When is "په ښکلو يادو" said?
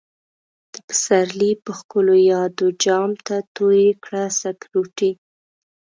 1.63-2.67